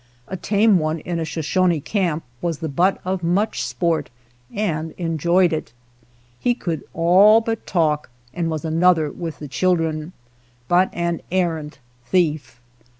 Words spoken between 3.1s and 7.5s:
much sport and enjoyed it. He could all